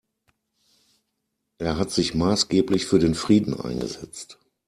Er 1.59 1.77
hat 1.77 1.91
sich 1.91 2.15
maßgeblich 2.15 2.87
für 2.87 2.97
den 2.97 3.13
Frieden 3.13 3.53
eingesetzt. 3.53 4.39